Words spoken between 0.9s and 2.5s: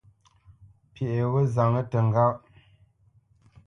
Pyeʼ yé yegho nzáŋə təŋgáʼ.